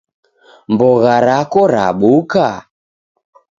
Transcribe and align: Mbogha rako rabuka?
Mbogha 0.73 1.15
rako 1.25 1.61
rabuka? 1.73 2.47